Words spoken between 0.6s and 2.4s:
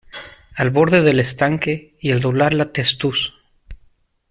borde del estanque, y al